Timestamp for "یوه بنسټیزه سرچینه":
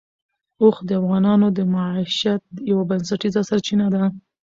2.71-3.87